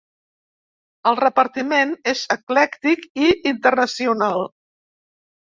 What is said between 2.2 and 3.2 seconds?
eclèctic